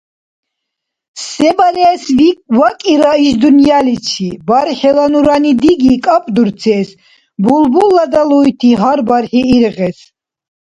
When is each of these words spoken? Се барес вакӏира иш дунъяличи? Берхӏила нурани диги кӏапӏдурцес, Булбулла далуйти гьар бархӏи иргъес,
Се 1.25 1.49
барес 1.57 2.03
вакӏира 2.57 3.13
иш 3.27 3.33
дунъяличи? 3.41 4.29
Берхӏила 4.47 5.05
нурани 5.11 5.53
диги 5.61 5.95
кӏапӏдурцес, 6.03 6.89
Булбулла 7.43 8.03
далуйти 8.13 8.71
гьар 8.81 8.99
бархӏи 9.07 9.41
иргъес, 9.57 9.97